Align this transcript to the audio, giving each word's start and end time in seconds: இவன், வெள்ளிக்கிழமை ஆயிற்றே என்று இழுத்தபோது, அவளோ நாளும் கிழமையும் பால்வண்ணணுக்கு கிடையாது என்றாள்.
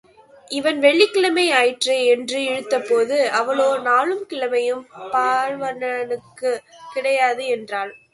இவன், 0.51 0.79
வெள்ளிக்கிழமை 0.79 1.51
ஆயிற்றே 1.51 2.05
என்று 2.05 2.39
இழுத்தபோது, 2.39 3.25
அவளோ 3.31 3.77
நாளும் 3.79 4.25
கிழமையும் 4.29 4.83
பால்வண்ணணுக்கு 5.11 6.51
கிடையாது 6.93 7.45
என்றாள். 7.47 7.93